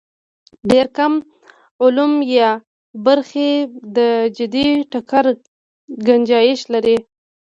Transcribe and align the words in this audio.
ډېر 0.69 0.85
کم 0.97 1.13
علوم 1.83 2.13
یا 2.37 2.49
برخې 3.05 3.49
د 3.95 3.97
جدي 4.37 4.67
ټکر 4.91 5.25
ګنجایش 6.07 6.61
لري. 6.73 6.97